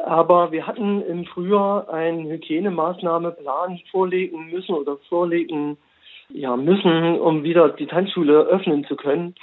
Aber 0.04 0.52
wir 0.52 0.66
hatten 0.66 1.02
im 1.02 1.26
Frühjahr 1.26 1.90
einen 1.90 2.26
Hygienemaßnahmeplan 2.28 3.80
vorlegen 3.90 4.50
müssen 4.50 4.74
oder 4.74 4.96
vorlegen 5.08 5.76
ja, 6.30 6.56
müssen, 6.56 7.18
um 7.20 7.42
wieder 7.42 7.68
die 7.70 7.86
Tanzschule 7.86 8.40
öffnen 8.44 8.84
zu 8.84 8.96
können. 8.96 9.34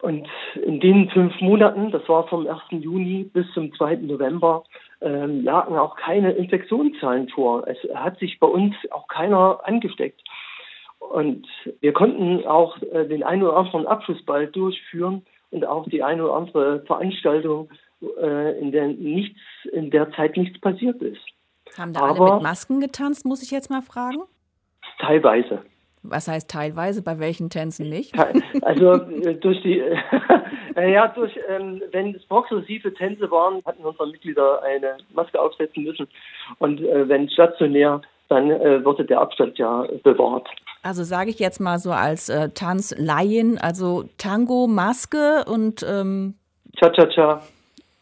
Und 0.00 0.26
in 0.60 0.80
den 0.80 1.08
fünf 1.10 1.40
Monaten, 1.40 1.92
das 1.92 2.08
war 2.08 2.26
vom 2.26 2.48
1. 2.48 2.60
Juni 2.70 3.30
bis 3.32 3.46
zum 3.54 3.72
2. 3.72 3.96
November, 3.96 4.64
ähm, 5.00 5.44
lagen 5.44 5.76
auch 5.76 5.94
keine 5.94 6.32
Infektionszahlen 6.32 7.28
vor. 7.28 7.68
Es 7.68 7.78
hat 7.94 8.18
sich 8.18 8.40
bei 8.40 8.48
uns 8.48 8.74
auch 8.90 9.06
keiner 9.06 9.60
angesteckt. 9.62 10.20
Und 11.12 11.46
wir 11.80 11.92
konnten 11.92 12.46
auch 12.46 12.80
äh, 12.80 13.06
den 13.06 13.22
einen 13.22 13.42
oder 13.42 13.58
anderen 13.58 13.86
Abschlussball 13.86 14.46
durchführen 14.46 15.26
und 15.50 15.66
auch 15.66 15.86
die 15.86 16.02
eine 16.02 16.24
oder 16.24 16.34
andere 16.34 16.80
Veranstaltung, 16.86 17.68
äh, 18.18 18.58
in 18.58 18.72
der 18.72 18.88
nichts, 18.88 19.38
in 19.72 19.90
der 19.90 20.10
Zeit 20.12 20.38
nichts 20.38 20.58
passiert 20.58 21.02
ist. 21.02 21.20
Haben 21.76 21.92
da 21.92 22.00
Aber 22.00 22.20
alle 22.24 22.34
mit 22.36 22.42
Masken 22.44 22.80
getanzt, 22.80 23.26
muss 23.26 23.42
ich 23.42 23.50
jetzt 23.50 23.68
mal 23.68 23.82
fragen? 23.82 24.22
Teilweise. 25.00 25.62
Was 26.02 26.28
heißt 26.28 26.50
teilweise? 26.50 27.02
Bei 27.02 27.18
welchen 27.18 27.50
Tänzen 27.50 27.90
nicht? 27.90 28.14
Also 28.62 28.92
äh, 28.94 29.34
durch 29.34 29.60
die, 29.60 29.82
ja, 30.76 31.08
durch, 31.08 31.38
ähm, 31.50 31.82
wenn 31.90 32.14
es 32.14 32.24
progressive 32.24 32.94
Tänze 32.94 33.30
waren, 33.30 33.62
hatten 33.66 33.84
unsere 33.84 34.06
Mitglieder 34.06 34.62
eine 34.62 34.96
Maske 35.12 35.38
aufsetzen 35.38 35.84
müssen. 35.84 36.08
Und 36.58 36.80
wenn 36.80 37.28
stationär, 37.28 38.00
dann 38.32 38.50
äh, 38.50 38.84
wurde 38.84 39.04
der 39.04 39.20
Abstand 39.20 39.58
ja 39.58 39.86
bewahrt. 40.02 40.48
Also 40.82 41.04
sage 41.04 41.30
ich 41.30 41.38
jetzt 41.38 41.60
mal 41.60 41.78
so 41.78 41.92
als 41.92 42.28
äh, 42.28 42.48
Tanzlaien, 42.50 43.58
also 43.58 44.04
Tango, 44.16 44.66
Maske 44.66 45.44
und 45.46 45.84
ähm, 45.88 46.34
Cha-Cha-Cha. 46.76 47.42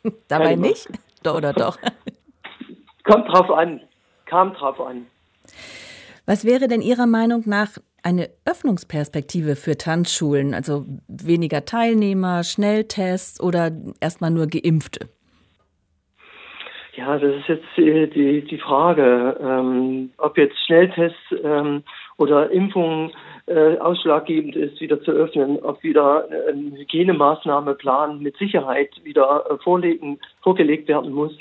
dabei 0.29 0.45
Keine 0.51 0.61
nicht? 0.69 0.89
Doch, 1.23 1.37
oder 1.37 1.53
doch? 1.53 1.77
Kommt 3.05 3.29
drauf 3.29 3.51
an. 3.51 3.81
Kam 4.27 4.55
drauf 4.55 4.81
an. 4.81 5.07
Was 6.27 6.45
wäre 6.45 6.69
denn 6.69 6.81
Ihrer 6.81 7.07
Meinung 7.07 7.43
nach 7.47 7.71
eine 8.03 8.31
Öffnungsperspektive 8.45 9.57
für 9.57 9.77
Tanzschulen, 9.77 10.55
also 10.55 10.87
weniger 11.09 11.65
Teilnehmer, 11.65 12.45
Schnelltests 12.45 13.41
oder 13.41 13.73
erstmal 14.01 14.31
nur 14.31 14.47
Geimpfte? 14.47 15.09
Ja, 17.01 17.19
das 17.19 17.35
ist 17.35 17.49
jetzt 17.49 18.15
die, 18.15 18.43
die 18.43 18.59
Frage, 18.59 19.35
ähm, 19.41 20.11
ob 20.19 20.37
jetzt 20.37 20.59
Schnelltests 20.67 21.35
ähm, 21.43 21.83
oder 22.19 22.51
Impfungen 22.51 23.13
äh, 23.47 23.79
ausschlaggebend 23.79 24.55
ist, 24.55 24.83
wieder 24.83 25.01
zu 25.01 25.11
öffnen, 25.13 25.61
ob 25.63 25.83
wieder 25.83 26.29
ein 26.51 26.77
Hygienemaßnahmeplan 26.77 28.21
mit 28.21 28.37
Sicherheit 28.37 28.91
wieder 29.03 29.47
äh, 29.49 29.57
vorlegen, 29.65 30.19
vorgelegt 30.43 30.89
werden 30.89 31.13
muss. 31.13 31.33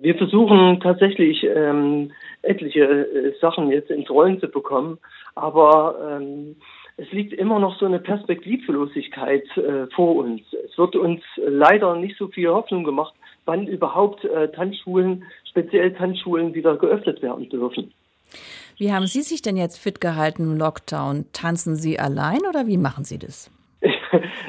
Wir 0.00 0.16
versuchen 0.16 0.80
tatsächlich 0.80 1.44
ähm, 1.44 2.10
etliche 2.42 2.82
äh, 2.82 3.38
Sachen 3.40 3.70
jetzt 3.70 3.92
ins 3.92 4.10
Rollen 4.10 4.40
zu 4.40 4.48
bekommen, 4.48 4.98
aber 5.36 6.18
ähm, 6.18 6.56
es 6.96 7.12
liegt 7.12 7.32
immer 7.32 7.60
noch 7.60 7.78
so 7.78 7.86
eine 7.86 8.00
Perspektivlosigkeit 8.00 9.44
äh, 9.56 9.86
vor 9.94 10.16
uns. 10.16 10.42
Es 10.64 10.76
wird 10.76 10.96
uns 10.96 11.22
leider 11.36 11.94
nicht 11.94 12.18
so 12.18 12.26
viel 12.26 12.48
Hoffnung 12.48 12.82
gemacht, 12.82 13.14
wann 13.50 13.66
überhaupt 13.66 14.24
äh, 14.24 14.48
Tanzschulen, 14.52 15.24
speziell 15.44 15.92
Tanzschulen, 15.92 16.54
wieder 16.54 16.76
geöffnet 16.76 17.20
werden 17.20 17.48
dürfen. 17.48 17.92
Wie 18.76 18.92
haben 18.92 19.06
Sie 19.06 19.22
sich 19.22 19.42
denn 19.42 19.56
jetzt 19.56 19.76
fit 19.76 20.00
gehalten 20.00 20.44
im 20.44 20.56
Lockdown? 20.56 21.26
Tanzen 21.32 21.74
Sie 21.74 21.98
allein 21.98 22.38
oder 22.48 22.68
wie 22.68 22.78
machen 22.78 23.04
Sie 23.04 23.18
das? 23.18 23.50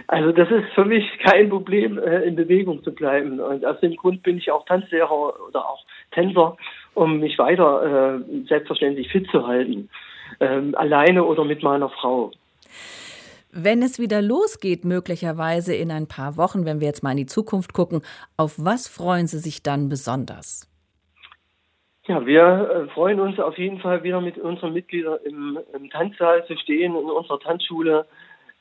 Also 0.07 0.33
das 0.33 0.49
ist 0.51 0.67
für 0.75 0.83
mich 0.83 1.05
kein 1.19 1.49
Problem, 1.49 1.97
äh, 1.97 2.23
in 2.23 2.35
Bewegung 2.35 2.83
zu 2.83 2.91
bleiben. 2.91 3.39
Und 3.39 3.63
aus 3.65 3.79
dem 3.79 3.95
Grund 3.95 4.23
bin 4.23 4.37
ich 4.37 4.51
auch 4.51 4.65
Tanzlehrer 4.65 5.33
oder 5.47 5.69
auch 5.69 5.85
Tänzer, 6.11 6.57
um 6.95 7.19
mich 7.19 7.37
weiter 7.37 8.19
äh, 8.19 8.45
selbstverständlich 8.45 9.09
fit 9.09 9.29
zu 9.31 9.47
halten. 9.47 9.89
Ähm, 10.41 10.75
alleine 10.75 11.23
oder 11.23 11.45
mit 11.45 11.63
meiner 11.63 11.89
Frau. 11.89 12.31
Wenn 13.53 13.81
es 13.81 13.99
wieder 13.99 14.21
losgeht, 14.21 14.85
möglicherweise 14.85 15.75
in 15.75 15.91
ein 15.91 16.07
paar 16.07 16.37
Wochen, 16.37 16.65
wenn 16.65 16.79
wir 16.79 16.87
jetzt 16.87 17.03
mal 17.03 17.11
in 17.11 17.17
die 17.17 17.25
Zukunft 17.25 17.73
gucken, 17.73 18.01
auf 18.37 18.55
was 18.57 18.87
freuen 18.87 19.27
Sie 19.27 19.39
sich 19.39 19.61
dann 19.61 19.89
besonders? 19.89 20.71
Ja, 22.07 22.25
wir 22.25 22.87
äh, 22.89 22.93
freuen 22.93 23.19
uns 23.19 23.39
auf 23.39 23.57
jeden 23.57 23.79
Fall 23.79 24.03
wieder 24.03 24.21
mit 24.21 24.37
unseren 24.37 24.73
Mitgliedern 24.73 25.19
im, 25.23 25.59
im 25.73 25.89
Tanzsaal 25.89 26.45
zu 26.45 26.57
stehen, 26.57 26.95
in 26.95 27.09
unserer 27.09 27.39
Tanzschule. 27.39 28.05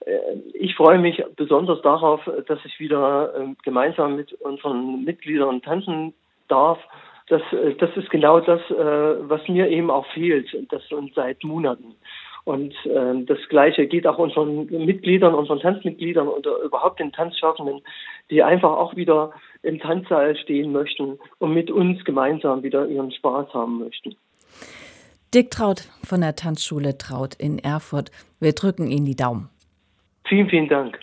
Äh, 0.05 0.13
ich 0.55 0.75
freue 0.75 0.99
mich 0.99 1.23
besonders 1.37 1.81
darauf, 1.83 2.21
dass 2.47 2.59
ich 2.65 2.79
wieder 2.81 3.33
ähm, 3.37 3.57
gemeinsam 3.63 4.17
mit 4.17 4.33
unseren 4.35 5.05
Mitgliedern 5.05 5.63
tanzen 5.63 6.15
darf. 6.49 6.79
Das, 7.29 7.43
äh, 7.53 7.77
das 7.77 7.97
ist 7.97 8.11
genau 8.11 8.41
das, 8.41 8.61
was 8.69 9.47
mir 9.49 9.69
eben 9.69 9.91
auch 9.91 10.07
fehlt, 10.13 10.49
das 10.71 10.87
schon 10.89 11.11
seit 11.15 11.43
Monaten. 11.45 11.95
Und 12.51 12.75
äh, 12.85 13.25
das 13.27 13.39
Gleiche 13.49 13.87
geht 13.87 14.09
auch 14.09 14.19
unseren 14.19 14.67
Mitgliedern, 14.67 15.35
unseren 15.35 15.61
Tanzmitgliedern 15.61 16.27
oder 16.27 16.59
überhaupt 16.65 16.99
den 16.99 17.13
Tanzschaffenden, 17.13 17.81
die 18.29 18.43
einfach 18.43 18.73
auch 18.73 18.97
wieder 18.97 19.31
im 19.63 19.79
Tanzsaal 19.79 20.37
stehen 20.37 20.73
möchten 20.73 21.21
und 21.39 21.55
mit 21.55 21.71
uns 21.71 22.05
gemeinsam 22.05 22.65
wieder 22.65 22.89
ihren 22.89 23.13
Spaß 23.13 23.55
haben 23.55 23.79
möchten. 23.79 24.17
Dick 25.33 25.53
Traut 25.53 25.83
von 26.03 26.23
der 26.23 26.35
Tanzschule 26.35 26.99
Traut 26.99 27.37
in 27.37 27.61
Erfurt. 27.61 28.11
Wir 28.41 28.53
drücken 28.53 28.91
Ihnen 28.91 29.05
die 29.05 29.15
Daumen. 29.15 29.49
Vielen, 30.27 30.49
vielen 30.49 30.69
Dank. 30.69 30.99